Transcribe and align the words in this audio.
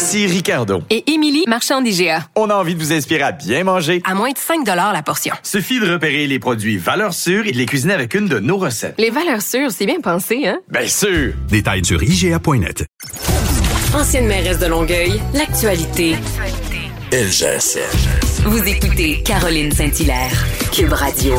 Ici 0.00 0.26
Ricardo. 0.26 0.80
Et 0.88 1.12
Émilie, 1.12 1.44
marchand 1.46 1.82
d'IGA. 1.82 2.20
On 2.34 2.48
a 2.48 2.54
envie 2.54 2.74
de 2.74 2.80
vous 2.80 2.90
inspirer 2.90 3.20
à 3.22 3.32
bien 3.32 3.64
manger. 3.64 4.00
À 4.06 4.14
moins 4.14 4.30
de 4.30 4.38
5 4.38 4.66
la 4.66 5.02
portion. 5.02 5.34
Suffit 5.42 5.78
de 5.78 5.92
repérer 5.92 6.26
les 6.26 6.38
produits 6.38 6.78
valeurs 6.78 7.12
sûres 7.12 7.46
et 7.46 7.52
de 7.52 7.58
les 7.58 7.66
cuisiner 7.66 7.92
avec 7.92 8.14
une 8.14 8.26
de 8.26 8.38
nos 8.38 8.56
recettes. 8.56 8.94
Les 8.96 9.10
valeurs 9.10 9.42
sûres, 9.42 9.70
c'est 9.70 9.84
bien 9.84 10.00
pensé, 10.00 10.48
hein? 10.48 10.58
Bien 10.70 10.86
sûr! 10.86 11.34
Détails 11.50 11.84
sur 11.84 12.02
IGA.net. 12.02 12.86
Ancienne 13.94 14.26
mairesse 14.26 14.58
de 14.58 14.68
Longueuil, 14.68 15.20
l'actualité. 15.34 16.16
LGSN. 17.12 18.48
Vous 18.48 18.64
écoutez 18.64 19.22
Caroline 19.22 19.70
Saint-Hilaire, 19.70 20.32
Cube 20.72 20.94
Radio. 20.94 21.34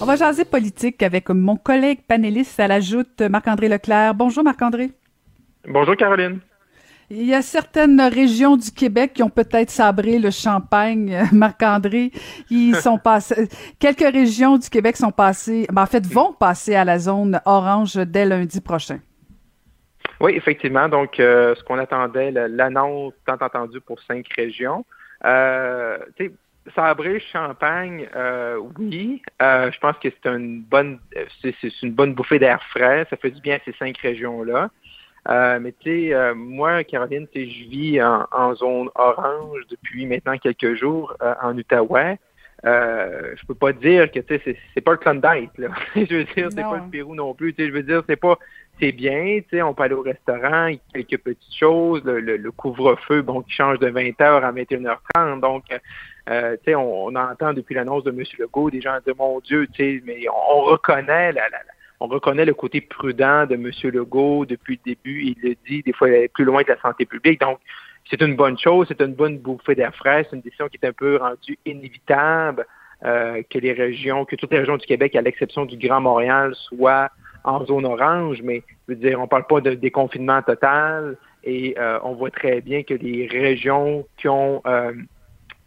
On 0.00 0.04
va 0.04 0.14
jaser 0.14 0.44
politique 0.44 1.02
avec 1.02 1.30
mon 1.30 1.56
collègue 1.56 1.98
panéliste 2.06 2.60
à 2.60 2.68
la 2.68 2.78
joute, 2.78 3.22
Marc-André 3.28 3.68
Leclerc. 3.68 4.14
Bonjour 4.14 4.44
Marc-André. 4.44 4.92
Bonjour 5.68 5.96
Caroline. 5.96 6.38
Il 7.10 7.24
y 7.24 7.34
a 7.34 7.42
certaines 7.42 8.00
régions 8.00 8.56
du 8.56 8.70
Québec 8.70 9.12
qui 9.14 9.22
ont 9.22 9.30
peut-être 9.30 9.70
sabré 9.70 10.18
le 10.18 10.30
champagne, 10.30 11.16
Marc-André. 11.32 12.10
Ils 12.50 12.74
sont 12.82 12.98
passés, 12.98 13.48
quelques 13.78 14.12
régions 14.12 14.58
du 14.58 14.68
Québec 14.68 14.96
sont 14.96 15.12
passées, 15.12 15.66
ben, 15.70 15.82
en 15.82 15.86
fait, 15.86 16.04
vont 16.06 16.32
passer 16.32 16.74
à 16.74 16.84
la 16.84 16.98
zone 16.98 17.40
orange 17.44 17.94
dès 17.94 18.24
lundi 18.24 18.60
prochain. 18.60 18.98
Oui, 20.20 20.32
effectivement. 20.34 20.88
Donc, 20.88 21.20
euh, 21.20 21.54
ce 21.54 21.62
qu'on 21.62 21.78
attendait, 21.78 22.30
l'annonce 22.30 23.12
tant 23.26 23.36
entendue 23.40 23.80
pour 23.80 24.00
cinq 24.02 24.26
régions. 24.34 24.84
Euh, 25.24 25.98
sabrer 26.74 27.20
Champagne, 27.32 28.08
euh, 28.16 28.60
oui. 28.78 29.22
Euh, 29.40 29.70
je 29.70 29.78
pense 29.78 29.96
que 29.98 30.08
c'est 30.10 30.28
une 30.28 30.62
bonne, 30.62 30.98
c'est 31.42 31.82
une 31.82 31.92
bonne 31.92 32.14
bouffée 32.14 32.38
d'air 32.38 32.62
frais. 32.70 33.06
Ça 33.10 33.16
fait 33.16 33.30
du 33.30 33.40
bien 33.40 33.56
à 33.56 33.58
ces 33.64 33.72
cinq 33.78 33.96
régions-là. 33.98 34.70
Euh, 35.28 35.58
mais 35.60 35.72
tu 35.80 35.90
sais, 35.90 36.14
euh, 36.14 36.34
moi, 36.34 36.84
Caroline, 36.84 37.26
je 37.34 37.40
vis 37.40 38.00
en, 38.02 38.54
zone 38.54 38.88
orange 38.94 39.62
depuis 39.70 40.06
maintenant 40.06 40.38
quelques 40.38 40.74
jours 40.74 41.14
euh, 41.22 41.34
en 41.42 41.56
Outaouais. 41.56 42.18
Euh, 42.64 43.34
je 43.36 43.46
peux 43.46 43.54
pas 43.54 43.72
dire 43.72 44.10
que 44.10 44.20
tu 44.20 44.38
sais, 44.38 44.56
c'est 44.74 44.80
pas 44.80 44.92
le 44.92 44.96
Klondike, 44.96 45.50
là. 45.58 45.68
je 45.94 46.00
veux 46.00 46.24
dire, 46.24 46.48
c'est 46.50 46.62
pas 46.62 46.78
le 46.78 46.90
Pérou 46.90 47.14
non 47.14 47.34
plus. 47.34 47.54
Tu 47.54 47.62
sais, 47.62 47.68
je 47.68 47.74
veux 47.74 47.82
dire, 47.82 48.02
c'est 48.08 48.16
pas 48.16 48.38
c'est 48.80 48.92
bien, 48.92 49.40
tu 49.40 49.56
sais, 49.56 49.62
on 49.62 49.72
peut 49.72 49.84
aller 49.84 49.94
au 49.94 50.02
restaurant, 50.02 50.70
quelques 50.92 51.18
petites 51.18 51.54
choses, 51.54 52.02
le, 52.04 52.50
couvre-feu, 52.50 53.22
bon, 53.22 53.40
qui 53.42 53.52
change 53.52 53.78
de 53.78 53.88
20h 53.88 54.42
à 54.42 54.52
21h30. 54.52 55.40
Donc, 55.40 55.64
euh, 56.28 56.56
tu 56.58 56.64
sais, 56.66 56.74
on, 56.74 57.14
entend 57.14 57.54
depuis 57.54 57.74
l'annonce 57.74 58.04
de 58.04 58.10
M. 58.10 58.22
Legault 58.38 58.70
des 58.70 58.82
gens 58.82 58.98
de 59.06 59.14
mon 59.18 59.40
Dieu, 59.40 59.66
tu 59.72 59.82
sais, 59.82 60.02
mais 60.04 60.26
on, 60.28 60.62
reconnaît 60.62 61.32
la, 61.32 61.48
la 61.48 61.58
on 62.00 62.06
reconnaît 62.06 62.44
le 62.44 62.54
côté 62.54 62.80
prudent 62.80 63.46
de 63.46 63.54
M. 63.54 63.70
Legault 63.84 64.46
depuis 64.46 64.78
le 64.84 64.94
début. 64.94 65.22
Il 65.22 65.36
le 65.42 65.54
dit, 65.66 65.82
des 65.82 65.92
fois, 65.92 66.08
il 66.08 66.14
est 66.14 66.28
plus 66.28 66.44
loin 66.44 66.62
de 66.62 66.68
la 66.68 66.80
santé 66.80 67.06
publique. 67.06 67.40
Donc, 67.40 67.58
c'est 68.10 68.20
une 68.20 68.36
bonne 68.36 68.58
chose, 68.58 68.86
c'est 68.88 69.00
une 69.00 69.14
bonne 69.14 69.38
bouffée 69.38 69.74
d'air 69.74 69.94
frais. 69.94 70.26
C'est 70.28 70.36
une 70.36 70.42
décision 70.42 70.68
qui 70.68 70.78
est 70.82 70.86
un 70.86 70.92
peu 70.92 71.16
rendue 71.16 71.58
inévitable 71.64 72.66
euh, 73.04 73.42
que 73.50 73.58
les 73.58 73.72
régions, 73.72 74.24
que 74.24 74.36
toutes 74.36 74.52
les 74.52 74.58
régions 74.58 74.76
du 74.76 74.86
Québec, 74.86 75.16
à 75.16 75.22
l'exception 75.22 75.64
du 75.64 75.76
Grand 75.76 76.00
Montréal, 76.00 76.54
soient 76.54 77.10
en 77.44 77.64
zone 77.64 77.86
orange. 77.86 78.42
Mais, 78.42 78.62
je 78.86 78.94
veux 78.94 79.00
dire, 79.00 79.20
on 79.20 79.26
parle 79.26 79.46
pas 79.46 79.60
de 79.60 79.74
déconfinement 79.74 80.42
total. 80.42 81.16
Et 81.44 81.76
euh, 81.78 81.98
on 82.02 82.14
voit 82.14 82.30
très 82.30 82.60
bien 82.60 82.82
que 82.82 82.94
les 82.94 83.26
régions 83.26 84.04
qui 84.16 84.28
ont 84.28 84.60
euh, 84.66 84.92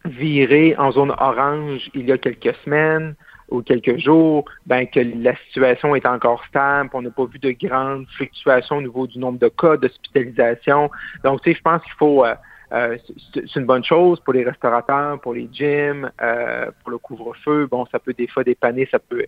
viré 0.04 0.74
en 0.78 0.92
zone 0.92 1.12
orange 1.18 1.90
il 1.94 2.06
y 2.06 2.12
a 2.12 2.18
quelques 2.18 2.54
semaines, 2.64 3.14
ou 3.50 3.62
quelques 3.62 3.98
jours, 3.98 4.44
ben, 4.66 4.86
que 4.86 5.00
la 5.00 5.36
situation 5.46 5.94
est 5.94 6.06
encore 6.06 6.44
stable, 6.46 6.90
on 6.92 7.02
n'a 7.02 7.10
pas 7.10 7.26
vu 7.26 7.38
de 7.38 7.50
grandes 7.50 8.06
fluctuations 8.16 8.76
au 8.76 8.82
niveau 8.82 9.06
du 9.06 9.18
nombre 9.18 9.38
de 9.38 9.48
cas 9.48 9.76
d'hospitalisation. 9.76 10.90
Donc, 11.24 11.42
tu 11.42 11.50
sais, 11.50 11.56
je 11.56 11.62
pense 11.62 11.82
qu'il 11.82 11.94
faut... 11.94 12.24
Euh, 12.24 12.34
euh, 12.72 12.96
c'est 13.34 13.56
une 13.56 13.66
bonne 13.66 13.82
chose 13.82 14.20
pour 14.20 14.32
les 14.32 14.44
restaurateurs, 14.44 15.20
pour 15.20 15.34
les 15.34 15.48
gyms, 15.52 16.08
euh, 16.22 16.70
pour 16.80 16.92
le 16.92 16.98
couvre-feu. 16.98 17.66
Bon, 17.68 17.84
ça 17.90 17.98
peut 17.98 18.12
des 18.12 18.28
fois 18.28 18.44
dépanner, 18.44 18.86
ça 18.92 19.00
peut 19.00 19.24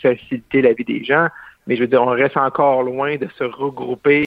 faciliter 0.00 0.62
la 0.62 0.74
vie 0.74 0.84
des 0.84 1.02
gens, 1.02 1.26
mais 1.66 1.74
je 1.74 1.80
veux 1.80 1.88
dire, 1.88 2.00
on 2.00 2.10
reste 2.10 2.36
encore 2.36 2.84
loin 2.84 3.16
de 3.16 3.26
se 3.36 3.42
regrouper 3.42 4.24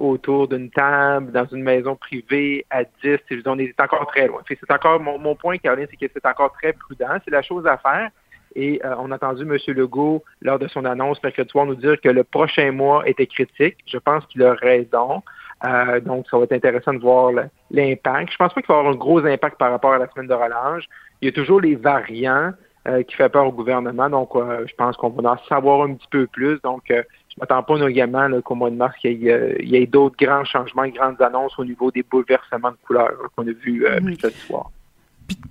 autour 0.00 0.48
d'une 0.48 0.70
table, 0.70 1.30
dans 1.30 1.46
une 1.52 1.62
maison 1.62 1.94
privée, 1.94 2.66
à 2.68 2.82
10. 2.82 2.90
Je 3.04 3.36
veux 3.36 3.42
dire, 3.42 3.52
on 3.52 3.58
est 3.60 3.80
encore 3.80 4.08
très 4.08 4.26
loin. 4.26 4.42
C'est 4.48 4.72
encore 4.72 4.98
mon, 4.98 5.16
mon 5.16 5.36
point, 5.36 5.56
Caroline, 5.58 5.86
c'est 5.88 6.04
que 6.04 6.12
c'est 6.12 6.26
encore 6.26 6.52
très 6.54 6.72
prudent. 6.72 7.16
C'est 7.24 7.30
la 7.30 7.42
chose 7.42 7.64
à 7.64 7.76
faire. 7.76 8.10
Et 8.54 8.80
euh, 8.84 8.94
on 8.98 9.10
a 9.10 9.16
entendu 9.16 9.42
M. 9.42 9.56
Legault, 9.74 10.22
lors 10.42 10.58
de 10.58 10.68
son 10.68 10.84
annonce 10.84 11.22
mercredi 11.22 11.50
soir, 11.50 11.66
nous 11.66 11.74
dire 11.74 12.00
que 12.00 12.08
le 12.08 12.24
prochain 12.24 12.72
mois 12.72 13.08
était 13.08 13.26
critique. 13.26 13.76
Je 13.86 13.98
pense 13.98 14.24
qu'il 14.26 14.42
a 14.42 14.54
raison. 14.54 15.22
Euh, 15.66 16.00
donc, 16.00 16.26
ça 16.30 16.38
va 16.38 16.44
être 16.44 16.52
intéressant 16.52 16.94
de 16.94 16.98
voir 16.98 17.32
l'impact. 17.70 18.32
Je 18.32 18.36
pense 18.36 18.54
pas 18.54 18.60
qu'il 18.60 18.68
va 18.68 18.76
y 18.76 18.78
avoir 18.78 18.94
un 18.94 18.96
gros 18.96 19.24
impact 19.24 19.58
par 19.58 19.70
rapport 19.70 19.92
à 19.92 19.98
la 19.98 20.08
semaine 20.10 20.28
de 20.28 20.34
relâche. 20.34 20.84
Il 21.20 21.26
y 21.26 21.28
a 21.28 21.32
toujours 21.32 21.60
les 21.60 21.74
variants 21.74 22.52
euh, 22.86 23.02
qui 23.02 23.16
font 23.16 23.28
peur 23.28 23.46
au 23.46 23.52
gouvernement. 23.52 24.08
Donc, 24.08 24.30
je 24.34 24.74
pense 24.76 24.96
qu'on 24.96 25.10
va 25.10 25.32
en 25.32 25.38
savoir 25.48 25.82
un 25.82 25.94
petit 25.94 26.08
peu 26.10 26.26
plus. 26.26 26.60
Donc, 26.62 26.92
je 27.38 27.40
m'attends 27.40 27.62
pas 27.62 27.88
également 27.88 28.28
qu'au 28.42 28.56
mois 28.56 28.70
de 28.70 28.76
mars, 28.76 28.96
il 29.04 29.22
y 29.22 29.76
ait, 29.76 29.86
d'autres 29.86 30.16
grands 30.18 30.44
changements, 30.44 30.88
grandes 30.88 31.22
annonces 31.22 31.56
au 31.58 31.64
niveau 31.64 31.90
des 31.92 32.02
bouleversements 32.02 32.72
de 32.72 32.76
couleurs 32.84 33.12
qu'on 33.36 33.46
a 33.46 33.52
vus 33.52 33.86
euh, 33.86 34.00
mm 34.00 34.16
soir. 34.30 34.70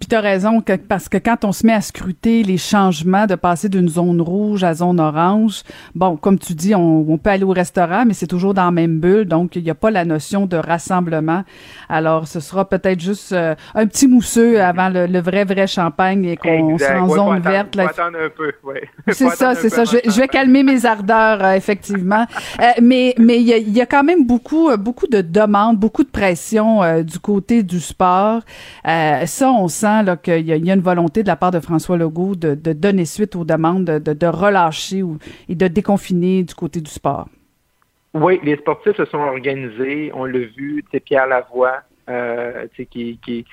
Puis, 0.07 0.11
tu 0.11 0.15
as 0.15 0.21
raison, 0.21 0.61
que, 0.61 0.77
parce 0.77 1.09
que 1.09 1.17
quand 1.17 1.43
on 1.43 1.51
se 1.51 1.65
met 1.65 1.73
à 1.73 1.81
scruter 1.81 2.41
les 2.41 2.57
changements 2.57 3.25
de 3.25 3.35
passer 3.35 3.67
d'une 3.67 3.89
zone 3.89 4.21
rouge 4.21 4.63
à 4.63 4.73
zone 4.73 5.01
orange, 5.01 5.63
bon, 5.95 6.15
comme 6.15 6.39
tu 6.39 6.53
dis, 6.53 6.73
on, 6.73 7.17
peut 7.17 7.29
aller 7.29 7.43
au 7.43 7.51
restaurant, 7.51 8.05
mais 8.05 8.13
c'est 8.13 8.25
toujours 8.25 8.53
dans 8.53 8.63
la 8.63 8.71
même 8.71 9.01
bulle, 9.01 9.25
donc 9.25 9.57
il 9.57 9.63
n'y 9.63 9.69
a 9.69 9.75
pas 9.75 9.91
la 9.91 10.05
notion 10.05 10.45
de 10.45 10.55
rassemblement. 10.55 11.43
Alors, 11.89 12.25
ce 12.25 12.39
sera 12.39 12.69
peut-être 12.69 13.01
juste 13.01 13.33
euh, 13.33 13.55
un 13.75 13.85
petit 13.85 14.07
mousseux 14.07 14.61
avant 14.61 14.87
le, 14.87 15.19
vrai, 15.19 15.43
vrai 15.43 15.67
champagne 15.67 16.23
et 16.23 16.37
qu'on 16.37 16.77
sera 16.77 17.01
en 17.01 17.09
zone 17.09 17.39
verte. 17.39 17.75
Là. 17.75 17.89
attendre 17.89 18.17
un 18.23 18.29
peu, 18.29 18.53
oui. 18.63 18.75
C'est 19.09 19.29
ça, 19.31 19.55
c'est 19.55 19.69
ça. 19.69 19.83
Je, 19.83 20.19
vais 20.19 20.27
calmer 20.29 20.63
mes 20.63 20.85
ardeurs, 20.85 21.43
euh, 21.43 21.53
effectivement. 21.53 22.25
Euh, 22.61 22.65
mais 22.81 23.13
mais 23.17 23.41
il 23.41 23.47
y 23.47 23.53
a, 23.53 23.57
y 23.57 23.81
a, 23.81 23.85
quand 23.85 24.03
même 24.03 24.25
beaucoup, 24.25 24.69
beaucoup 24.77 25.07
de 25.07 25.19
demandes, 25.19 25.77
beaucoup 25.77 26.03
de 26.03 26.09
pression 26.09 27.01
du 27.03 27.19
côté 27.19 27.63
du 27.63 27.81
sport. 27.81 28.41
ça, 28.85 29.51
on 29.51 29.67
sent 29.67 29.96
qu'il 30.21 30.45
y, 30.45 30.71
a 30.71 30.73
une 30.73 30.81
volonté 30.81 31.23
de 31.23 31.27
la 31.27 31.35
part 31.35 31.51
de 31.51 31.59
François 31.59 31.97
Legault 31.97 32.35
de, 32.35 32.55
donner 32.73 33.05
suite 33.05 33.35
aux 33.35 33.45
demandes, 33.45 33.85
de, 33.85 34.27
relâcher 34.27 35.03
et 35.49 35.55
de 35.55 35.67
déconfiner 35.67 36.43
du 36.43 36.53
côté 36.55 36.81
du 36.81 36.89
sport. 36.89 37.27
Oui, 38.13 38.39
les 38.43 38.55
sportifs 38.57 38.97
se 38.97 39.05
sont 39.05 39.19
organisés. 39.19 40.11
On 40.13 40.25
l'a 40.25 40.39
vu, 40.39 40.83
c'est 40.91 40.99
Pierre 40.99 41.27
Lavoie, 41.27 41.81
euh, 42.09 42.65
euh, 42.65 42.85
qui, 42.89 43.45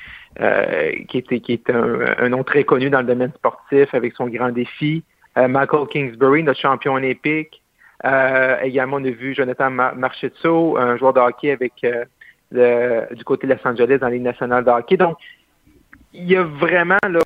est, 1.49 1.71
un, 1.71 2.28
nom 2.28 2.44
très 2.44 2.65
connu 2.65 2.88
dans 2.88 3.00
le 3.00 3.06
domaine 3.06 3.32
sportif 3.34 3.93
avec 3.94 4.15
son 4.15 4.28
grand 4.28 4.50
défi. 4.50 5.03
Euh, 5.37 5.49
Michael 5.49 5.88
Kingsbury, 5.88 6.43
notre 6.43 6.61
champion 6.61 6.94
olympique. 6.94 7.61
également, 8.62 8.97
on 8.97 9.05
a 9.05 9.11
vu 9.11 9.34
Jonathan 9.34 9.71
Marchesso, 9.71 10.76
un 10.78 10.97
joueur 10.97 11.12
de 11.12 11.21
hockey 11.21 11.50
avec 11.50 11.72
du 12.52 13.25
côté 13.25 13.47
de 13.47 13.52
Los 13.52 13.69
Angeles 13.69 13.99
dans 13.99 14.08
Ligue 14.08 14.23
nationale 14.23 14.64
de 14.64 14.70
hockey. 14.70 14.97
Donc, 14.97 15.17
il 16.14 16.31
y 16.31 16.37
a 16.37 16.44
vraiment 16.44 16.99
là 17.02 17.20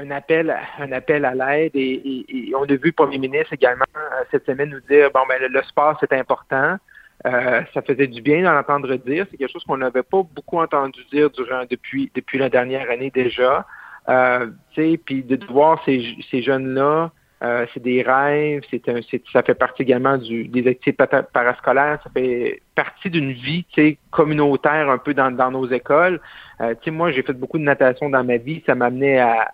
un, 0.00 0.10
appel, 0.10 0.54
un 0.78 0.90
appel 0.90 1.24
à 1.24 1.34
l'aide 1.34 1.70
et, 1.74 2.52
on 2.56 2.64
a 2.64 2.66
vu 2.66 2.80
le 2.86 2.92
premier 2.92 3.18
ministre 3.18 3.52
également 3.52 3.84
euh, 3.96 4.24
cette 4.30 4.44
semaine 4.44 4.70
nous 4.70 4.80
dire 4.80 5.10
bon 5.14 5.20
ben 5.28 5.40
le, 5.40 5.62
sport 5.62 5.96
c'est 6.00 6.12
important. 6.12 6.76
Euh, 7.24 7.62
ça 7.72 7.82
faisait 7.82 8.08
du 8.08 8.20
bien 8.20 8.42
d'en 8.42 8.58
entendre 8.58 8.96
dire. 8.96 9.26
C'est 9.30 9.36
quelque 9.36 9.52
chose 9.52 9.62
qu'on 9.64 9.76
n'avait 9.76 10.02
pas 10.02 10.22
beaucoup 10.34 10.58
entendu 10.58 11.00
dire 11.12 11.30
durant 11.30 11.64
depuis 11.70 12.10
depuis 12.16 12.38
la 12.38 12.48
dernière 12.48 12.90
année 12.90 13.12
déjà. 13.14 13.64
Euh, 14.08 14.48
puis 14.74 15.22
de 15.22 15.38
voir 15.46 15.80
ces, 15.84 16.04
ces 16.28 16.42
jeunes 16.42 16.74
là 16.74 17.12
euh, 17.42 17.66
c'est 17.74 17.82
des 17.82 18.02
rêves, 18.02 18.62
c'est 18.70 18.88
un, 18.88 19.00
ça 19.32 19.42
fait 19.42 19.54
partie 19.54 19.82
également 19.82 20.16
du, 20.16 20.46
des 20.48 20.66
activités 20.68 20.92
parascolaires, 21.32 21.98
ça 22.04 22.10
fait 22.14 22.62
partie 22.74 23.10
d'une 23.10 23.32
vie 23.32 23.66
communautaire 24.10 24.88
un 24.88 24.98
peu 24.98 25.12
dans, 25.12 25.30
dans 25.30 25.50
nos 25.50 25.68
écoles. 25.68 26.20
Euh, 26.60 26.74
moi, 26.88 27.10
j'ai 27.10 27.22
fait 27.22 27.32
beaucoup 27.32 27.58
de 27.58 27.64
natation 27.64 28.08
dans 28.10 28.22
ma 28.22 28.36
vie, 28.36 28.62
ça 28.66 28.74
m'a 28.74 28.86
amené 28.86 29.18
à, 29.18 29.48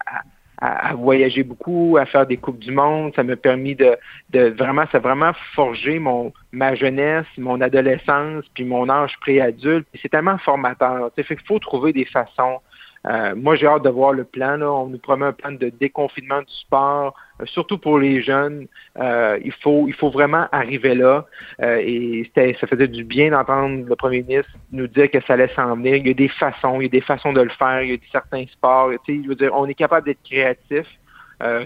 à, 0.60 0.94
voyager 0.94 1.44
beaucoup, 1.44 1.96
à 1.98 2.04
faire 2.04 2.26
des 2.26 2.36
coupes 2.36 2.58
du 2.58 2.72
monde. 2.72 3.12
Ça 3.14 3.22
m'a 3.22 3.36
permis 3.36 3.74
de, 3.74 3.96
de 4.30 4.48
vraiment, 4.50 4.84
ça 4.90 4.98
a 4.98 5.00
vraiment 5.00 5.32
forgé 5.54 5.98
mon 5.98 6.32
ma 6.52 6.74
jeunesse, 6.74 7.26
mon 7.36 7.60
adolescence, 7.60 8.44
puis 8.54 8.64
mon 8.64 8.88
âge 8.88 9.16
préadulte. 9.20 9.86
C'est 10.02 10.08
tellement 10.08 10.38
formateur. 10.38 11.10
Il 11.16 11.24
faut 11.46 11.58
trouver 11.58 11.92
des 11.92 12.04
façons 12.04 12.60
euh, 13.06 13.34
moi, 13.36 13.56
j'ai 13.56 13.66
hâte 13.66 13.84
de 13.84 13.88
voir 13.88 14.12
le 14.12 14.24
plan. 14.24 14.60
On 14.60 14.88
nous 14.88 14.98
promet 14.98 15.26
un 15.26 15.32
plan 15.32 15.52
de 15.52 15.68
déconfinement 15.68 16.40
du 16.40 16.52
sport, 16.52 17.14
euh, 17.40 17.46
surtout 17.46 17.78
pour 17.78 17.98
les 17.98 18.22
jeunes. 18.22 18.66
Euh, 18.98 19.38
il 19.44 19.52
faut, 19.52 19.86
il 19.86 19.94
faut 19.94 20.10
vraiment 20.10 20.46
arriver 20.52 20.94
là. 20.94 21.26
et 21.60 22.30
ça 22.34 22.66
faisait 22.66 22.88
du 22.88 23.04
bien 23.04 23.30
d'entendre 23.30 23.86
le 23.86 23.96
premier 23.96 24.22
ministre 24.22 24.50
nous 24.72 24.86
dire 24.86 25.10
que 25.10 25.20
ça 25.26 25.34
allait 25.34 25.52
s'en 25.54 25.76
venir. 25.76 25.96
Il 25.96 26.06
y 26.06 26.10
a 26.10 26.14
des 26.14 26.28
façons, 26.28 26.80
il 26.80 26.84
y 26.84 26.86
a 26.86 26.90
des 26.90 27.00
façons 27.00 27.32
de 27.32 27.40
le 27.40 27.50
faire. 27.50 27.82
Il 27.82 27.90
y 27.90 27.94
a 27.94 27.98
certains 28.10 28.46
sports. 28.46 28.90
Je 29.06 29.28
veux 29.28 29.34
dire, 29.34 29.52
on 29.54 29.66
est 29.66 29.74
capable 29.74 30.06
d'être 30.06 30.22
créatif. 30.22 30.86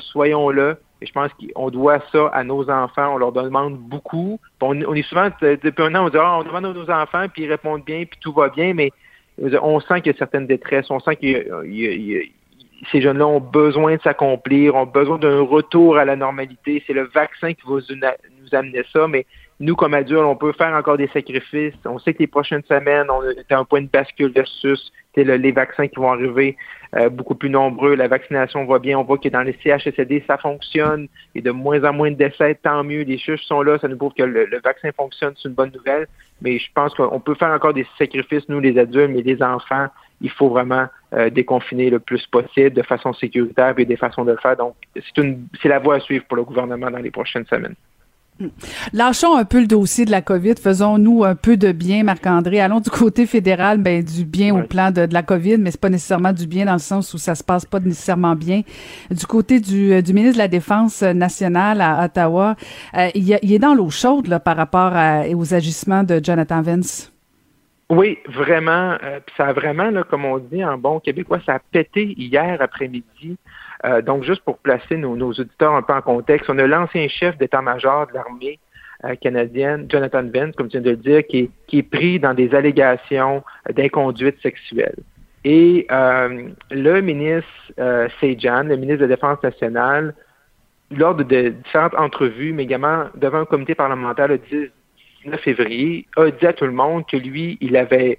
soyons-le. 0.01 0.77
Et 1.01 1.07
je 1.07 1.13
pense 1.13 1.33
qu'on 1.33 1.69
doit 1.71 1.99
ça 2.13 2.29
à 2.29 2.45
nos 2.45 2.71
enfants. 2.71 3.15
On 3.15 3.17
leur 3.17 3.33
demande 3.33 3.77
beaucoup. 3.77 4.39
On, 4.61 4.95
est 4.95 5.03
souvent, 5.03 5.31
depuis 5.41 5.83
un 5.83 5.95
an, 5.97 6.07
on 6.07 6.09
dit 6.11 6.17
ah, 6.21 6.39
on 6.39 6.45
demande 6.45 6.67
à 6.67 6.73
nos 6.73 6.89
enfants, 6.91 7.27
puis 7.29 7.43
ils 7.43 7.51
répondent 7.51 7.85
bien, 7.85 8.05
puis 8.05 8.21
tout 8.21 8.33
va 8.33 8.51
bien, 8.51 8.73
mais 8.73 8.93
on 9.39 9.81
sent 9.81 10.01
qu'il 10.03 10.13
y 10.13 10.15
a 10.15 10.19
certaines 10.19 10.47
détresses, 10.47 10.91
on 10.91 11.01
sent 11.01 11.17
que 11.17 12.23
ces 12.91 13.01
jeunes-là 13.01 13.27
ont 13.27 13.41
besoin 13.41 13.97
de 13.97 14.03
s'accomplir, 14.03 14.75
ont 14.75 14.87
besoin 14.87 15.19
d'un 15.19 15.41
retour 15.41 15.97
à 15.97 16.05
la 16.05 16.17
normalité. 16.17 16.83
C'est 16.87 16.93
le 16.93 17.05
vaccin 17.15 17.55
qui 17.55 17.63
va 17.67 17.77
nous 17.77 18.55
amener 18.55 18.83
ça, 18.93 19.07
mais 19.07 19.27
nous, 19.61 19.77
comme 19.77 19.95
adultes, 19.95 20.23
on 20.23 20.37
peut 20.37 20.53
faire 20.53 20.75
encore 20.75 20.97
des 20.97 21.09
sacrifices. 21.09 21.75
On 21.85 21.99
sait 21.99 22.15
que 22.15 22.19
les 22.19 22.27
prochaines 22.27 22.65
semaines, 22.65 23.07
on 23.09 23.23
est 23.23 23.53
à 23.53 23.59
un 23.59 23.65
point 23.65 23.83
de 23.83 23.87
bascule 23.87 24.33
versus 24.33 24.93
les 25.17 25.53
vaccins 25.53 25.89
qui 25.89 25.97
vont 25.97 26.13
arriver 26.13 26.57
euh, 26.95 27.09
beaucoup 27.09 27.35
plus 27.35 27.51
nombreux. 27.51 27.95
La 27.95 28.09
vaccination 28.09 28.65
va 28.65 28.79
bien. 28.79 28.99
On 28.99 29.05
voit 29.05 29.19
que 29.19 29.29
dans 29.29 29.43
les 29.43 29.57
CHSLD, 29.63 30.25
ça 30.27 30.37
fonctionne. 30.39 31.09
A 31.37 31.41
de 31.41 31.51
moins 31.51 31.83
en 31.85 31.93
moins 31.93 32.11
de 32.11 32.17
décès. 32.17 32.59
Tant 32.63 32.85
mieux. 32.85 33.03
Les 33.03 33.19
chiffres 33.19 33.43
sont 33.45 33.63
là. 33.63 33.79
Ça 33.79 33.89
nous 33.89 33.97
prouve 33.97 34.13
que 34.15 34.23
le, 34.23 34.61
vaccin 34.63 34.91
fonctionne. 34.93 35.35
C'est 35.37 35.49
une 35.49 35.55
bonne 35.55 35.73
nouvelle. 35.73 36.07
Mais 36.41 36.59
je 36.59 36.69
pense 36.75 36.95
qu'on 36.95 37.21
peut 37.21 37.35
faire 37.35 37.51
encore 37.51 37.73
des 37.73 37.87
sacrifices, 37.99 38.49
nous, 38.49 38.59
les 38.59 38.77
adultes, 38.79 39.11
mais 39.11 39.23
les 39.23 39.41
enfants, 39.43 39.87
il 40.21 40.31
faut 40.31 40.49
vraiment 40.49 40.87
euh, 41.15 41.31
déconfiner 41.31 41.89
le 41.89 42.01
plus 42.01 42.27
possible 42.27 42.71
de 42.71 42.83
façon 42.83 43.13
sécuritaire 43.13 43.75
et 43.79 43.85
des 43.85 43.97
façons 43.97 44.25
de 44.25 44.33
le 44.33 44.39
faire. 44.39 44.57
Donc, 44.57 44.75
c'est 45.05 45.69
la 45.69 45.79
voie 45.79 45.97
à 45.97 46.01
suivre 46.01 46.25
pour 46.27 46.37
le 46.37 46.43
gouvernement 46.45 46.91
dans 46.91 46.99
les 46.99 47.11
prochaines 47.11 47.47
semaines. 47.47 47.77
Lâchons 48.93 49.37
un 49.37 49.45
peu 49.45 49.61
le 49.61 49.67
dossier 49.67 50.05
de 50.05 50.11
la 50.11 50.23
COVID. 50.23 50.55
Faisons-nous 50.63 51.25
un 51.25 51.35
peu 51.35 51.57
de 51.57 51.73
bien, 51.73 52.05
Marc-André. 52.05 52.61
Allons 52.61 52.81
du 52.81 52.91
côté 52.91 53.27
fédéral, 53.27 53.79
ben, 53.79 54.03
du 54.03 54.25
bien 54.25 54.55
au 54.55 54.63
plan 54.63 54.91
de, 54.91 55.07
la 55.11 55.23
COVID, 55.23 55.59
mais 55.59 55.71
c'est 55.71 55.81
pas 55.81 55.89
nécessairement 55.89 56.33
du 56.33 56.47
bien 56.47 56.67
dans 56.67 56.75
le 56.75 56.79
sens 56.79 57.13
où 57.15 57.19
ça 57.19 57.35
se 57.35 57.45
passe 57.45 57.65
pas 57.65 57.81
nécessairement 57.81 58.35
bien. 58.35 58.63
Du 59.11 59.27
côté 59.27 59.61
du, 59.61 59.93
euh, 59.93 60.03
du 60.03 60.13
ministre 60.13 60.37
de 60.37 60.43
la 60.43 60.49
Défense 60.49 61.03
nationale 61.03 61.81
à 61.81 62.05
Ottawa, 62.05 62.57
euh, 62.97 63.09
il, 63.15 63.33
est 63.33 63.59
dans 63.59 63.75
l'eau 63.75 63.91
chaude 63.91 64.27
là, 64.27 64.41
par 64.41 64.57
rapport 64.57 64.93
aux 65.35 65.55
agissements 65.55 66.03
de 66.03 66.21
Jonathan 66.23 66.63
Vance. 66.63 67.13
Oui, 67.93 68.19
vraiment. 68.27 68.97
Euh, 69.03 69.21
ça 69.37 69.49
a 69.49 69.53
vraiment, 69.53 69.91
là, 69.91 70.03
comme 70.03 70.25
on 70.25 70.39
dit 70.39 70.65
en 70.65 70.79
bon 70.79 70.99
québécois, 70.99 71.41
ça 71.45 71.57
a 71.57 71.59
pété 71.59 72.15
hier 72.17 72.57
après-midi. 72.63 73.37
Euh, 73.85 74.03
donc, 74.03 74.23
juste 74.25 74.43
pour 74.43 74.59
placer 74.59 74.97
nos, 74.97 75.17
auditeurs 75.17 75.75
un 75.75 75.83
peu 75.83 75.93
en 75.93 76.03
contexte, 76.03 76.49
on 76.49 76.59
a 76.59 76.67
l'ancien 76.67 77.09
chef 77.09 77.37
d'état-major 77.39 78.07
de 78.09 78.15
l'armée 78.15 78.59
euh, 79.05 79.15
canadienne, 79.17 79.87
Jonathan 79.91 80.23
Vance, 80.23 80.55
comme 80.57 80.69
tu 80.69 80.79
viens 80.79 80.83
de 80.83 80.91
le 80.91 80.97
dire, 80.97 81.27
qui 81.27 81.51
est, 81.73 81.83
pris 81.83 82.21
dans 82.21 82.35
des 82.35 82.55
allégations 82.55 83.43
d'inconduite 83.75 84.41
sexuelle. 84.41 84.97
Et 85.45 85.87
euh, 85.91 86.51
le 86.71 87.01
ministre 87.01 87.51
Sejan, 88.21 88.63
le 88.65 88.77
ministre 88.77 89.01
de 89.01 89.07
la 89.07 89.17
Défense 89.17 89.43
nationale, 89.43 90.15
lors 90.93 91.17
de, 91.17 91.49
différentes 91.49 91.95
entrevues, 91.95 92.53
mais 92.53 92.65
également 92.65 93.07
devant 93.17 93.41
un 93.41 93.45
comité 93.45 93.75
parlementaire 93.75 94.29
le 94.29 94.39
19 95.25 95.41
février, 95.41 96.07
a 96.17 96.31
dit 96.31 96.47
à 96.47 96.53
tout 96.53 96.67
le 96.67 96.73
monde 96.73 97.05
que 97.07 97.17
lui, 97.17 97.59
il 97.61 97.77
avait 97.77 98.19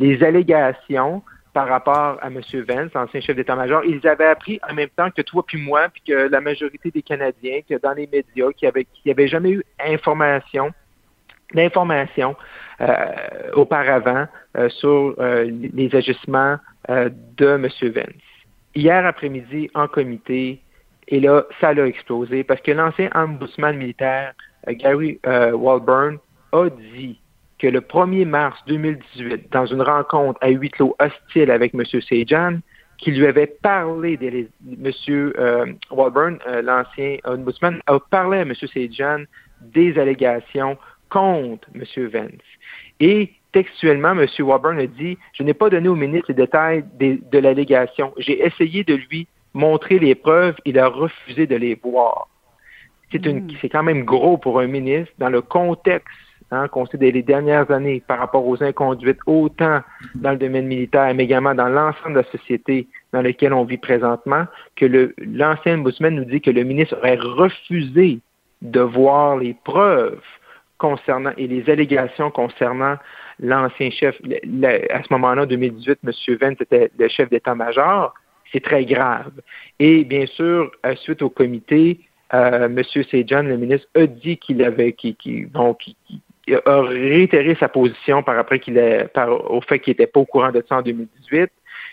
les 0.00 0.24
allégations 0.24 1.22
par 1.54 1.68
rapport 1.68 2.18
à 2.20 2.26
M. 2.26 2.40
Vance, 2.68 2.90
ancien 2.94 3.20
chef 3.20 3.36
d'état-major. 3.36 3.82
Ils 3.84 4.06
avaient 4.06 4.26
appris 4.26 4.60
en 4.68 4.74
même 4.74 4.90
temps 4.90 5.10
que 5.10 5.22
toi 5.22 5.42
puis 5.46 5.56
moi, 5.56 5.88
puis 5.88 6.02
que 6.06 6.28
la 6.28 6.40
majorité 6.40 6.90
des 6.90 7.02
Canadiens, 7.02 7.60
que 7.68 7.80
dans 7.80 7.92
les 7.92 8.08
médias, 8.12 8.50
qui 8.52 8.66
qui 9.02 9.10
avait 9.10 9.28
jamais 9.28 9.52
eu 9.52 9.64
information, 9.80 10.72
d'information 11.54 12.36
euh, 12.80 12.96
auparavant 13.54 14.26
euh, 14.56 14.68
sur 14.68 15.14
euh, 15.18 15.44
les 15.72 15.94
agissements 15.94 16.56
de 16.88 17.46
M. 17.46 17.68
Vance. 17.92 18.06
Hier 18.74 19.06
après-midi, 19.06 19.70
en 19.74 19.88
comité, 19.88 20.60
et 21.08 21.18
là, 21.18 21.44
ça 21.60 21.72
l'a 21.72 21.86
explosé 21.86 22.44
parce 22.44 22.60
que 22.60 22.72
l'ancien 22.72 23.08
ombudsman 23.14 23.74
militaire, 23.76 24.34
Gary 24.68 25.18
Walburn, 25.24 26.18
a 26.52 26.68
dit 26.68 27.18
que 27.58 27.66
le 27.66 27.80
1er 27.80 28.26
mars 28.26 28.58
2018, 28.66 29.52
dans 29.52 29.66
une 29.66 29.82
rencontre 29.82 30.38
à 30.42 30.48
huis 30.48 30.70
clos 30.70 30.96
hostile 30.98 31.50
avec 31.50 31.74
M. 31.74 31.84
Sejan, 31.84 32.58
qui 32.98 33.10
lui 33.10 33.26
avait 33.26 33.46
parlé 33.46 34.18
M. 34.22 34.92
Euh, 35.08 35.66
Walburn, 35.90 36.38
euh, 36.46 36.62
l'ancien 36.62 37.16
ombudsman, 37.24 37.80
a 37.86 37.98
parlé 37.98 38.38
à 38.38 38.42
M. 38.42 38.54
Sejan 38.54 39.24
des 39.60 39.98
allégations 39.98 40.76
contre 41.10 41.68
M. 41.74 42.06
Vance. 42.08 42.30
Et 43.00 43.32
textuellement, 43.52 44.12
M. 44.12 44.26
Walburn 44.40 44.78
a 44.78 44.86
dit 44.86 45.16
Je 45.32 45.42
n'ai 45.42 45.54
pas 45.54 45.70
donné 45.70 45.88
au 45.88 45.94
ministre 45.94 46.26
les 46.28 46.34
détails 46.34 46.84
de 46.98 47.38
l'allégation. 47.38 48.12
J'ai 48.18 48.44
essayé 48.44 48.84
de 48.84 48.94
lui 48.94 49.26
montrer 49.52 49.98
les 49.98 50.14
preuves. 50.14 50.56
Il 50.64 50.78
a 50.78 50.88
refusé 50.88 51.46
de 51.46 51.56
les 51.56 51.76
voir. 51.76 52.28
C'est 53.12 53.24
hmm. 53.24 53.48
quand 53.70 53.82
même 53.84 54.04
gros 54.04 54.38
pour 54.38 54.58
un 54.58 54.66
ministre 54.66 55.12
dans 55.18 55.28
le 55.28 55.40
contexte 55.40 56.08
hein, 56.50 56.68
qu'on 56.68 56.86
sait 56.86 56.98
les 56.98 57.22
dernières 57.22 57.70
années 57.70 58.02
par 58.06 58.18
rapport 58.18 58.46
aux 58.46 58.62
inconduites, 58.62 59.18
autant 59.26 59.80
dans 60.14 60.32
le 60.32 60.36
domaine 60.36 60.66
militaire, 60.66 61.12
mais 61.14 61.24
également 61.24 61.54
dans 61.54 61.68
l'ensemble 61.68 62.14
de 62.14 62.20
la 62.20 62.30
société 62.30 62.88
dans 63.12 63.22
laquelle 63.22 63.52
on 63.52 63.64
vit 63.64 63.78
présentement, 63.78 64.44
que 64.76 65.14
l'ancien 65.18 65.78
ombudsman 65.78 66.14
nous 66.14 66.24
dit 66.24 66.40
que 66.40 66.50
le 66.50 66.64
ministre 66.64 66.96
aurait 66.98 67.16
refusé 67.16 68.20
de 68.62 68.80
voir 68.80 69.36
les 69.36 69.54
preuves 69.64 70.20
concernant 70.78 71.32
et 71.36 71.46
les 71.46 71.68
allégations 71.70 72.30
concernant 72.30 72.96
l'ancien 73.38 73.90
chef, 73.90 74.16
à 74.90 75.02
ce 75.02 75.12
moment-là, 75.12 75.46
2018, 75.46 75.98
M. 76.04 76.36
Vence 76.40 76.60
était 76.60 76.90
le 76.98 77.08
chef 77.08 77.30
d'état-major, 77.30 78.14
c'est 78.52 78.62
très 78.62 78.84
grave. 78.84 79.32
Et 79.78 80.04
bien 80.04 80.26
sûr, 80.26 80.70
suite 80.96 81.22
au 81.22 81.30
comité, 81.30 82.00
euh, 82.32 82.66
M. 82.66 82.82
Sejan, 82.84 83.42
le 83.42 83.56
ministre, 83.56 83.88
a 83.94 84.06
dit 84.06 84.36
qu'il 84.38 84.62
avait, 84.62 84.94
a 86.52 86.82
réitéré 86.82 87.56
sa 87.58 87.68
position 87.68 88.22
par 88.22 88.38
après 88.38 88.58
qu'il 88.58 89.08
par, 89.14 89.50
au 89.50 89.60
fait 89.60 89.78
qu'il 89.78 89.92
n'était 89.92 90.06
pas 90.06 90.20
au 90.20 90.26
courant 90.26 90.52
de 90.52 90.62
ça 90.68 90.76
en 90.76 90.82
2018 90.82 91.50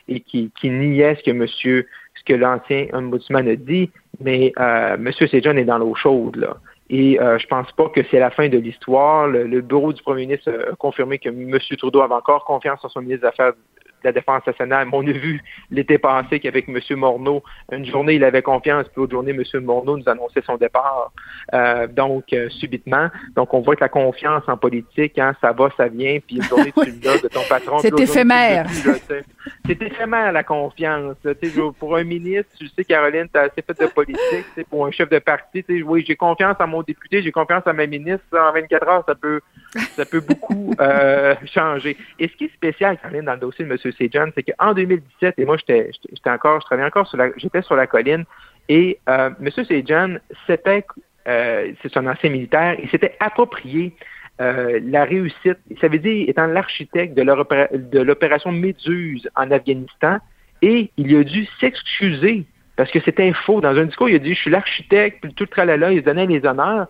et 0.07 0.19
qui, 0.19 0.51
qui 0.59 0.69
niait 0.69 1.15
ce 1.15 1.23
que 1.23 1.31
monsieur, 1.31 1.87
ce 2.15 2.23
que 2.23 2.33
l'ancien 2.33 2.87
ombudsman 2.93 3.47
a 3.47 3.55
dit, 3.55 3.89
mais 4.19 4.51
euh, 4.59 4.97
monsieur 4.97 5.27
Sejan 5.27 5.55
est 5.57 5.65
dans 5.65 5.77
l'eau 5.77 5.95
chaude 5.95 6.35
là. 6.35 6.57
Et 6.89 7.21
euh, 7.21 7.37
je 7.37 7.47
pense 7.47 7.71
pas 7.71 7.87
que 7.87 8.01
c'est 8.11 8.19
la 8.19 8.31
fin 8.31 8.49
de 8.49 8.57
l'histoire. 8.57 9.25
Le, 9.25 9.43
le, 9.43 9.61
bureau 9.61 9.93
du 9.93 10.01
premier 10.03 10.25
ministre 10.25 10.51
a 10.51 10.75
confirmé 10.75 11.19
que 11.19 11.29
M. 11.29 11.57
Trudeau 11.77 12.01
avait 12.01 12.15
encore 12.15 12.43
confiance 12.43 12.83
en 12.83 12.89
son 12.89 12.99
ministre 12.99 13.21
des 13.21 13.27
Affaires 13.27 13.53
de 14.01 14.07
la 14.07 14.11
Défense 14.11 14.45
nationale. 14.45 14.87
Mais 14.87 14.97
on 14.97 15.07
a 15.07 15.11
vu 15.11 15.41
l'été 15.69 15.97
passé 15.97 16.39
qu'avec 16.39 16.67
M. 16.67 16.79
Morneau, 16.97 17.43
une 17.71 17.85
journée, 17.85 18.15
il 18.15 18.23
avait 18.23 18.41
confiance, 18.41 18.85
puis 18.85 18.93
l'autre 18.97 19.11
journée, 19.11 19.31
M. 19.31 19.63
Morneau 19.63 19.97
nous 19.97 20.09
annonçait 20.09 20.41
son 20.45 20.57
départ. 20.57 21.11
Euh, 21.53 21.87
donc, 21.87 22.33
euh, 22.33 22.49
subitement. 22.49 23.09
Donc, 23.35 23.53
on 23.53 23.61
voit 23.61 23.75
que 23.75 23.81
la 23.81 23.89
confiance 23.89 24.43
en 24.47 24.57
politique, 24.57 25.17
hein, 25.19 25.35
ça 25.41 25.51
va, 25.51 25.69
ça 25.77 25.87
vient, 25.87 26.19
puis 26.25 26.37
une 26.37 26.43
journée, 26.43 26.71
tu 26.71 26.91
de 27.23 27.27
ton 27.27 27.41
patron. 27.49 27.79
C'est 27.79 27.99
éphémère. 27.99 28.67
C'est 29.65 29.81
éphémère, 29.81 30.31
la 30.31 30.43
confiance. 30.43 31.15
pour 31.79 31.95
un 31.95 32.03
ministre, 32.03 32.51
tu 32.57 32.67
sais, 32.67 32.83
Caroline, 32.83 33.27
tu 33.31 33.39
as 33.39 33.43
assez 33.43 33.61
fait 33.61 33.79
de 33.79 33.87
politique. 33.87 34.45
Pour 34.69 34.85
un 34.85 34.91
chef 34.91 35.09
de 35.09 35.19
parti, 35.19 35.63
oui, 35.83 36.03
j'ai 36.07 36.15
confiance 36.15 36.57
en 36.59 36.67
mon 36.67 36.81
député, 36.81 37.21
j'ai 37.21 37.31
confiance 37.31 37.63
en 37.65 37.73
ma 37.73 37.87
ministre. 37.87 38.25
En 38.33 38.51
24 38.53 38.87
heures, 38.87 39.03
ça 39.07 39.15
peut, 39.15 39.41
ça 39.95 40.05
peut 40.05 40.19
beaucoup 40.19 40.73
euh, 40.79 41.35
changer. 41.45 41.97
Et 42.19 42.27
ce 42.27 42.35
qui 42.35 42.45
est 42.45 42.53
spécial, 42.53 42.97
Caroline, 42.97 43.25
dans 43.25 43.33
le 43.33 43.39
dossier 43.39 43.65
de 43.65 43.71
M. 43.71 43.77
Sejan, 43.77 44.29
c'est 44.35 44.43
qu'en 44.43 44.73
2017, 44.73 45.35
et 45.37 45.45
moi, 45.45 45.57
j'étais 45.57 45.91
encore, 46.25 46.61
je 46.61 46.65
travaillais 46.65 46.87
encore 46.87 47.07
sur 47.07 47.17
la, 47.17 47.29
j'étais 47.37 47.61
sur 47.61 47.75
la 47.75 47.87
colline, 47.87 48.25
et 48.69 48.99
euh, 49.09 49.29
M. 49.39 49.49
Sejan, 49.51 50.17
c'était, 50.47 50.85
euh, 51.27 51.71
c'est 51.81 51.91
son 51.91 52.05
ancien 52.07 52.29
militaire, 52.29 52.77
il 52.81 52.89
s'était 52.89 53.15
approprié 53.19 53.93
euh, 54.39 54.79
la 54.83 55.05
réussite. 55.05 55.57
Ça 55.79 55.87
veut 55.87 55.99
dire, 55.99 56.27
étant 56.27 56.47
l'architecte 56.47 57.13
de 57.15 57.99
l'opération 58.01 58.51
Méduse 58.51 59.29
en 59.35 59.51
Afghanistan, 59.51 60.17
et 60.61 60.91
il 60.97 61.15
a 61.15 61.23
dû 61.23 61.47
s'excuser 61.59 62.45
parce 62.75 62.89
que 62.91 62.99
c'était 62.99 63.31
faux. 63.33 63.61
Dans 63.61 63.75
un 63.77 63.85
discours, 63.85 64.09
il 64.09 64.15
a 64.15 64.19
dit, 64.19 64.33
je 64.33 64.39
suis 64.39 64.51
l'architecte, 64.51 65.19
puis 65.21 65.33
tout 65.33 65.43
le 65.43 65.49
tralala, 65.49 65.91
il 65.91 66.01
donnait 66.03 66.25
les 66.25 66.45
honneurs, 66.45 66.87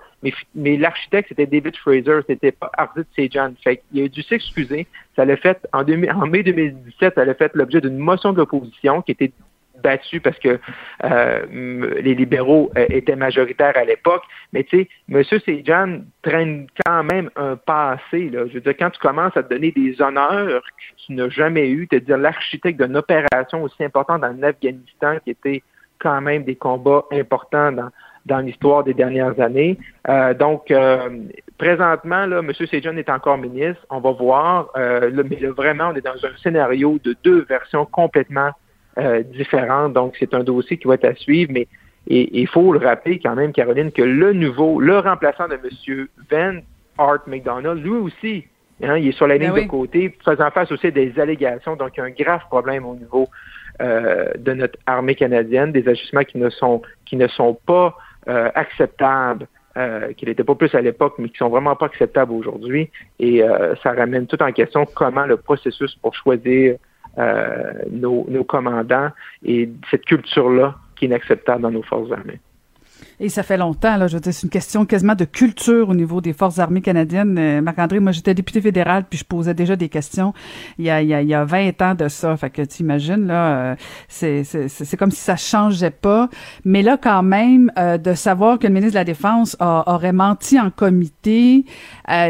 mais, 0.55 0.77
l'architecte, 0.77 1.29
c'était 1.29 1.45
David 1.45 1.75
Fraser, 1.77 2.19
c'était 2.27 2.51
pas 2.51 2.71
Ardit 2.77 3.01
Sejan. 3.15 3.53
Fait 3.63 3.81
il 3.91 4.03
a 4.03 4.07
dû 4.07 4.21
s'excuser. 4.21 4.87
Ça 5.15 5.25
l'a 5.25 5.35
fait, 5.37 5.67
en, 5.73 5.83
en 5.83 6.27
mai 6.27 6.43
2017, 6.43 7.15
ça 7.15 7.21
a 7.21 7.33
fait 7.33 7.51
l'objet 7.55 7.81
d'une 7.81 7.97
motion 7.97 8.31
de 8.31 8.37
l'opposition 8.37 9.01
qui 9.01 9.11
était 9.11 9.31
battu 9.81 10.19
parce 10.19 10.37
que 10.39 10.59
euh, 11.03 12.01
les 12.01 12.15
libéraux 12.15 12.71
euh, 12.77 12.85
étaient 12.89 13.15
majoritaires 13.15 13.75
à 13.75 13.83
l'époque. 13.83 14.23
Mais 14.53 14.63
tu 14.63 14.81
sais, 14.81 14.89
M. 15.09 15.23
Sejan 15.23 16.01
traîne 16.21 16.67
quand 16.85 17.03
même 17.03 17.29
un 17.35 17.55
passé. 17.55 18.29
Là. 18.29 18.45
Je 18.47 18.53
veux 18.53 18.61
dire, 18.61 18.77
quand 18.77 18.91
tu 18.91 18.99
commences 18.99 19.35
à 19.35 19.43
te 19.43 19.53
donner 19.53 19.71
des 19.71 20.01
honneurs 20.01 20.61
que 20.61 21.05
tu 21.05 21.13
n'as 21.13 21.29
jamais 21.29 21.69
eu, 21.69 21.87
te 21.87 21.95
dire 21.95 22.17
l'architecte 22.17 22.81
d'une 22.81 22.95
opération 22.95 23.63
aussi 23.63 23.83
importante 23.83 24.23
en 24.23 24.41
Afghanistan 24.43 25.17
qui 25.23 25.31
était 25.31 25.63
quand 26.01 26.21
même 26.21 26.43
des 26.43 26.55
combats 26.55 27.05
importants 27.11 27.71
dans, 27.71 27.89
dans 28.25 28.39
l'histoire 28.39 28.83
des 28.83 28.93
dernières 28.93 29.39
années. 29.39 29.77
Euh, 30.07 30.33
donc, 30.33 30.71
euh, 30.71 31.09
présentement, 31.57 32.25
là, 32.25 32.39
M. 32.39 32.51
Sejan 32.53 32.97
est 32.97 33.09
encore 33.09 33.37
ministre. 33.37 33.85
On 33.89 33.99
va 33.99 34.11
voir. 34.11 34.69
Euh, 34.75 35.11
mais 35.29 35.37
vraiment, 35.47 35.89
on 35.91 35.95
est 35.95 36.05
dans 36.05 36.11
un 36.11 36.37
scénario 36.41 36.99
de 37.03 37.15
deux 37.23 37.45
versions 37.47 37.85
complètement 37.85 38.51
différentes. 39.33 39.93
Donc, 39.93 40.15
c'est 40.19 40.33
un 40.33 40.43
dossier 40.43 40.77
qui 40.77 40.85
va 40.85 40.95
être 40.95 41.05
à 41.05 41.15
suivre. 41.15 41.51
Mais 41.53 41.67
il 42.07 42.47
faut 42.47 42.73
le 42.73 42.85
rappeler 42.85 43.19
quand 43.19 43.35
même, 43.35 43.53
Caroline, 43.53 43.91
que 43.91 44.01
le 44.01 44.33
nouveau, 44.33 44.81
le 44.81 44.99
remplaçant 44.99 45.47
de 45.47 45.53
M. 45.53 46.07
Van 46.29 46.59
Art 46.97 47.21
McDonald, 47.25 47.81
lui 47.81 47.91
aussi, 47.91 48.43
hein, 48.83 48.97
il 48.97 49.07
est 49.07 49.11
sur 49.13 49.27
la 49.27 49.37
ben 49.37 49.53
ligne 49.53 49.63
de 49.63 49.69
côté, 49.69 50.17
faisant 50.25 50.51
face 50.51 50.71
aussi 50.73 50.87
à 50.87 50.91
des 50.91 51.17
allégations. 51.17 51.77
Donc, 51.77 51.91
il 51.95 52.01
y 52.01 52.03
a 52.03 52.05
un 52.05 52.09
grave 52.09 52.41
problème 52.49 52.85
au 52.85 52.95
niveau 52.95 53.29
de 53.81 54.53
notre 54.53 54.77
armée 54.85 55.15
canadienne, 55.15 55.71
des 55.71 55.87
ajustements 55.87 56.23
qui 56.23 56.37
ne 56.37 56.49
sont 56.49 56.81
qui 57.05 57.15
ne 57.15 57.27
sont 57.27 57.57
pas 57.65 57.95
euh, 58.27 58.51
acceptables 58.53 59.47
euh, 59.77 60.13
qui 60.13 60.27
n'étaient 60.27 60.43
pas 60.43 60.53
plus 60.53 60.75
à 60.75 60.81
l'époque, 60.81 61.15
mais 61.17 61.29
qui 61.29 61.37
sont 61.37 61.49
vraiment 61.49 61.75
pas 61.75 61.87
acceptables 61.87 62.33
aujourd'hui. 62.33 62.91
Et 63.17 63.41
euh, 63.41 63.73
ça 63.81 63.93
ramène 63.93 64.27
tout 64.27 64.39
en 64.43 64.51
question 64.51 64.85
comment 64.85 65.25
le 65.25 65.37
processus 65.37 65.95
pour 65.95 66.13
choisir 66.13 66.75
nos, 67.89 68.25
nos 68.29 68.43
commandants 68.45 69.09
et 69.43 69.69
cette 69.89 70.05
culture-là 70.05 70.75
qui 70.95 71.05
est 71.05 71.07
inacceptable 71.09 71.63
dans 71.63 71.71
nos 71.71 71.83
forces 71.83 72.11
armées. 72.11 72.39
Et 73.23 73.29
ça 73.29 73.43
fait 73.43 73.57
longtemps, 73.57 73.97
là, 73.97 74.07
je 74.07 74.15
veux 74.15 74.19
dire, 74.19 74.33
c'est 74.33 74.41
une 74.41 74.49
question 74.49 74.83
quasiment 74.83 75.13
de 75.13 75.25
culture 75.25 75.89
au 75.89 75.93
niveau 75.93 76.21
des 76.21 76.33
forces 76.33 76.57
armées 76.57 76.81
canadiennes. 76.81 77.37
Euh, 77.37 77.61
Marc-André, 77.61 77.99
moi, 77.99 78.11
j'étais 78.11 78.33
député 78.33 78.61
fédéral, 78.61 79.05
puis 79.07 79.19
je 79.19 79.23
posais 79.23 79.53
déjà 79.53 79.75
des 79.75 79.89
questions 79.89 80.33
il 80.79 80.85
y 80.85 80.89
a, 80.89 81.03
il 81.03 81.07
y 81.07 81.13
a, 81.13 81.21
il 81.21 81.27
y 81.27 81.35
a 81.35 81.45
20 81.45 81.79
ans 81.83 81.93
de 81.93 82.07
ça. 82.07 82.35
Fait 82.35 82.49
que 82.49 82.63
tu 82.63 82.81
imagines, 82.81 83.27
là, 83.27 83.33
euh, 83.33 83.75
c'est, 84.07 84.43
c'est, 84.43 84.67
c'est 84.69 84.97
comme 84.97 85.11
si 85.11 85.19
ça 85.19 85.35
changeait 85.35 85.91
pas. 85.91 86.29
Mais 86.65 86.81
là, 86.81 86.97
quand 86.97 87.21
même, 87.21 87.71
euh, 87.77 87.99
de 87.99 88.15
savoir 88.15 88.57
que 88.57 88.65
le 88.65 88.73
ministre 88.73 88.93
de 88.93 88.99
la 88.99 89.05
Défense 89.05 89.55
aurait 89.59 90.13
menti 90.13 90.59
en 90.59 90.71
comité, 90.71 91.65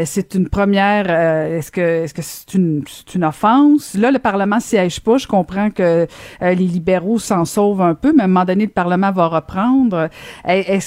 c'est 0.04 0.34
une 0.34 0.50
première... 0.50 1.08
est-ce 1.08 1.72
que 1.72 1.80
est-ce 1.80 2.12
que 2.12 2.22
c'est 2.22 2.52
une, 2.52 2.84
c'est 2.86 3.14
une 3.14 3.24
offense? 3.24 3.94
Là, 3.94 4.10
le 4.10 4.18
Parlement 4.18 4.60
siège 4.60 5.00
pas. 5.00 5.16
Je 5.16 5.26
comprends 5.26 5.70
que 5.70 6.06
les 6.40 6.54
libéraux 6.54 7.18
s'en 7.18 7.46
sauvent 7.46 7.80
un 7.80 7.94
peu, 7.94 8.12
mais 8.14 8.22
à 8.22 8.24
un 8.24 8.28
moment 8.28 8.44
donné, 8.44 8.66
le 8.66 8.70
Parlement 8.70 9.10
va 9.10 9.28
reprendre. 9.28 10.10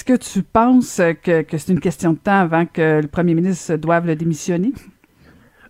Que 0.03 0.17
tu 0.17 0.43
penses 0.43 1.01
que, 1.23 1.45
c'est 1.57 1.71
une 1.71 1.79
question 1.79 2.13
de 2.13 2.17
temps 2.17 2.39
avant 2.39 2.65
que 2.65 3.01
le 3.01 3.07
premier 3.07 3.33
ministre 3.33 3.75
doive 3.75 4.07
le 4.07 4.15
démissionner? 4.15 4.73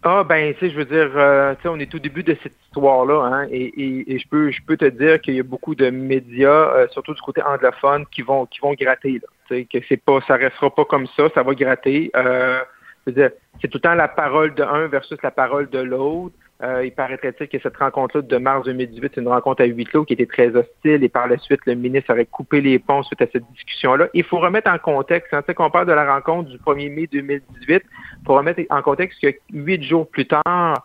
Ah 0.03 0.23
ben, 0.23 0.53
tu 0.53 0.59
sais, 0.59 0.69
je 0.71 0.77
veux 0.77 0.85
dire, 0.85 1.11
euh, 1.15 1.55
tu 1.55 1.63
sais, 1.63 1.67
on 1.67 1.79
est 1.79 1.93
au 1.95 1.99
début 1.99 2.21
de 2.21 2.37
cette 2.43 2.53
histoire-là, 2.67 3.23
hein, 3.23 3.47
et, 3.49 4.19
je 4.19 4.27
peux, 4.29 4.51
je 4.51 4.61
peux 4.61 4.77
te 4.77 4.85
dire 4.85 5.19
qu'il 5.19 5.33
y 5.33 5.39
a 5.39 5.43
beaucoup 5.43 5.73
de 5.73 5.89
médias, 5.89 6.75
euh, 6.75 6.87
surtout 6.91 7.15
du 7.15 7.21
côté 7.21 7.41
anglophone, 7.41 8.05
qui 8.11 8.21
vont, 8.21 8.47
gratter 8.79 9.19
là. 9.19 9.63
Que 9.63 9.79
ça 10.27 10.35
restera 10.35 10.73
pas 10.73 10.85
comme 10.85 11.07
ça, 11.07 11.29
ça 11.33 11.41
va 11.41 11.53
gratter. 11.55 12.11
Euh, 12.15 12.59
c'est 13.07 13.67
tout 13.67 13.77
le 13.77 13.79
temps 13.79 13.95
la 13.95 14.07
parole 14.07 14.53
de 14.53 14.63
un 14.63 14.87
versus 14.87 15.17
la 15.23 15.31
parole 15.31 15.69
de 15.69 15.79
l'autre. 15.79 16.35
Euh, 16.63 16.85
il 16.85 16.93
paraîtrait-il 16.93 17.49
que 17.49 17.59
cette 17.59 17.75
rencontre-là 17.75 18.21
de 18.21 18.37
mars 18.37 18.63
2018, 18.65 19.11
c'est 19.13 19.21
une 19.21 19.27
rencontre 19.27 19.61
à 19.61 19.65
huis 19.65 19.83
clos 19.83 20.05
qui 20.05 20.13
était 20.13 20.25
très 20.25 20.55
hostile 20.55 21.03
et 21.03 21.09
par 21.09 21.27
la 21.27 21.37
suite, 21.37 21.59
le 21.65 21.75
ministre 21.75 22.13
aurait 22.13 22.25
coupé 22.25 22.61
les 22.61 22.79
ponts 22.79 23.03
suite 23.03 23.21
à 23.21 23.27
cette 23.31 23.43
discussion-là. 23.51 24.07
Il 24.13 24.23
faut 24.23 24.39
remettre 24.39 24.71
en 24.71 24.77
contexte, 24.77 25.35
quand 25.53 25.65
on 25.65 25.69
parle 25.69 25.87
de 25.87 25.91
la 25.91 26.13
rencontre 26.13 26.49
du 26.49 26.57
1er 26.57 26.93
mai 26.93 27.07
2018, 27.11 27.69
il 27.69 27.81
faut 28.25 28.35
remettre 28.35 28.61
en 28.69 28.81
contexte 28.81 29.21
que 29.21 29.35
huit 29.51 29.83
jours 29.83 30.07
plus 30.09 30.27
tard, 30.27 30.81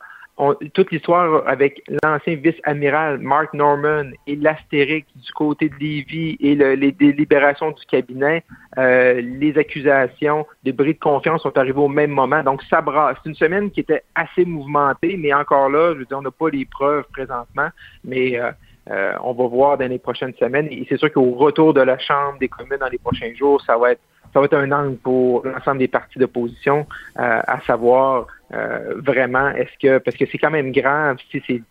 toute 0.74 0.90
l'histoire 0.90 1.46
avec 1.46 1.82
l'ancien 2.02 2.36
vice-amiral 2.36 3.18
Mark 3.18 3.52
Norman 3.52 4.10
et 4.26 4.36
l'astérique 4.36 5.06
du 5.14 5.32
côté 5.32 5.68
de 5.68 5.74
Lévis 5.78 6.36
et 6.40 6.54
les 6.54 6.92
délibérations 6.92 7.70
du 7.72 7.84
cabinet, 7.86 8.44
euh, 8.78 9.20
les 9.20 9.56
accusations 9.58 10.46
de 10.64 10.72
bris 10.72 10.94
de 10.94 10.98
confiance 10.98 11.42
sont 11.42 11.56
arrivées 11.58 11.80
au 11.80 11.88
même 11.88 12.10
moment. 12.10 12.42
Donc, 12.42 12.62
ça 12.64 12.80
brasse. 12.80 13.16
C'est 13.22 13.30
une 13.30 13.36
semaine 13.36 13.70
qui 13.70 13.80
était 13.80 14.02
assez 14.14 14.44
mouvementée, 14.44 15.16
mais 15.18 15.32
encore 15.34 15.68
là, 15.68 15.92
je 15.94 15.98
veux 15.98 16.04
dire, 16.04 16.18
on 16.18 16.22
n'a 16.22 16.30
pas 16.30 16.48
les 16.50 16.64
preuves 16.64 17.04
présentement, 17.12 17.68
mais 18.04 18.38
euh, 18.38 18.50
euh, 18.90 19.12
on 19.22 19.32
va 19.32 19.46
voir 19.46 19.78
dans 19.78 19.88
les 19.88 19.98
prochaines 19.98 20.34
semaines. 20.34 20.68
Et 20.70 20.86
c'est 20.88 20.98
sûr 20.98 21.12
qu'au 21.12 21.32
retour 21.32 21.74
de 21.74 21.80
la 21.80 21.98
Chambre 21.98 22.38
des 22.38 22.48
communes 22.48 22.78
dans 22.78 22.88
les 22.88 22.98
prochains 22.98 23.34
jours, 23.34 23.60
ça 23.62 23.76
va 23.76 23.92
être 23.92 24.00
ça 24.32 24.38
va 24.38 24.44
être 24.44 24.54
un 24.54 24.70
angle 24.70 24.96
pour 24.98 25.44
l'ensemble 25.44 25.78
des 25.78 25.88
partis 25.88 26.20
d'opposition, 26.20 26.86
à 27.16 27.60
savoir 27.66 28.28
euh, 28.52 28.94
vraiment, 28.96 29.50
est-ce 29.50 29.78
que 29.80 29.98
parce 29.98 30.16
que 30.16 30.24
c'est 30.26 30.38
quand 30.38 30.50
même 30.50 30.72
grave 30.72 31.18
si 31.30 31.42
c'est 31.46 31.62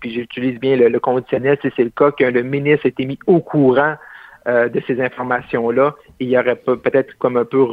puis 0.00 0.12
j'utilise 0.12 0.58
bien 0.58 0.76
le, 0.76 1.00
conditionnel, 1.00 1.58
si 1.62 1.70
c'est 1.76 1.84
le 1.84 1.90
cas 1.90 2.10
que 2.10 2.24
le 2.24 2.42
ministre 2.42 2.86
a 2.86 2.88
été 2.88 3.04
mis 3.06 3.18
au 3.26 3.40
courant 3.40 3.94
euh, 4.46 4.68
de 4.68 4.80
ces 4.86 5.00
informations-là, 5.00 5.94
il 6.20 6.36
aurait 6.36 6.56
peut-être 6.56 7.16
comme 7.18 7.36
un 7.36 7.44
peu 7.44 7.64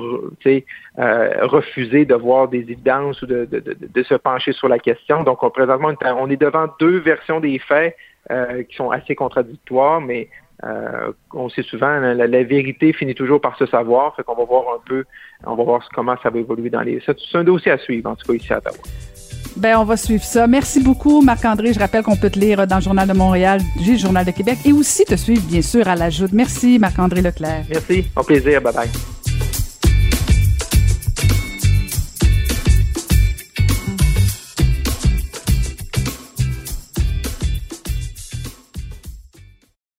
euh, 0.48 1.48
refusé 1.48 2.06
de 2.06 2.16
voir 2.16 2.48
des 2.48 2.60
évidences 2.60 3.22
ou 3.22 3.28
de, 3.28 3.46
de, 3.46 3.60
de, 3.60 4.04
se 4.04 4.16
pencher 4.16 4.52
sur 4.54 4.68
la 4.68 4.80
question. 4.80 5.24
Donc 5.24 5.44
on, 5.44 5.50
présentement 5.50 5.92
on 6.18 6.30
est 6.30 6.42
devant 6.42 6.68
deux 6.80 7.00
versions 7.00 7.40
des 7.40 7.60
faits 7.60 7.96
qui 8.70 8.76
sont 8.76 8.92
assez 8.92 9.16
contradictoires, 9.16 10.00
mais 10.00 10.30
euh, 10.64 11.12
on 11.34 11.50
sait 11.50 11.64
souvent, 11.64 12.00
la, 12.00 12.44
vérité 12.44 12.94
finit 12.94 13.16
toujours 13.16 13.42
par 13.42 13.58
se 13.58 13.66
savoir. 13.66 14.16
Fait 14.16 14.24
qu'on 14.24 14.36
va 14.36 14.44
voir 14.44 14.64
un 14.76 14.82
peu, 14.86 15.06
on 15.46 15.56
va 15.56 15.64
voir 15.64 15.88
comment 15.94 16.16
ça 16.22 16.30
va 16.30 16.40
évoluer 16.40 16.70
dans 16.70 16.82
les. 16.82 17.02
C'est 17.06 17.38
un 17.38 17.44
dossier 17.44 17.72
à 17.72 17.78
suivre, 17.78 18.10
en 18.10 18.16
tout 18.16 18.28
cas 18.28 18.34
ici 18.34 18.54
à 18.54 18.58
Ottawa. 18.58 18.78
Ben, 19.58 19.78
on 19.78 19.84
va 19.84 19.98
suivre 19.98 20.24
ça. 20.24 20.48
Merci 20.48 20.82
beaucoup, 20.82 21.22
Marc-André. 21.22 21.74
Je 21.74 21.80
rappelle 21.80 22.04
qu'on 22.04 22.16
peut 22.16 22.30
te 22.30 22.40
lire 22.40 22.66
dans 22.68 22.78
le 22.78 22.82
Journal 22.82 23.08
de 23.08 23.14
Montréal, 23.14 23.60
du 23.84 23.98
Journal 23.98 24.26
de 24.26 24.32
Québec 24.32 24.60
et 24.66 24.72
aussi 24.72 25.04
te 25.04 25.16
suivre, 25.16 25.44
bien 25.48 25.62
sûr, 25.62 25.88
à 25.88 25.96
l'ajout. 25.96 26.30
Merci, 26.32 26.80
Marc-André 26.80 27.22
Leclerc. 27.22 27.66
Merci. 27.70 28.06
Au 28.16 28.24
plaisir. 28.24 28.62
Bye 28.62 28.74
bye. 28.74 29.21